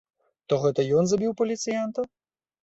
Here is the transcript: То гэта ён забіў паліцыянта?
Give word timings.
То 0.53 0.57
гэта 0.63 0.85
ён 1.01 1.09
забіў 1.11 1.35
паліцыянта? 1.43 2.07